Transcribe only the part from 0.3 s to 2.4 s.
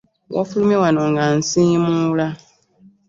Wafulumye wano nga nsiimuula.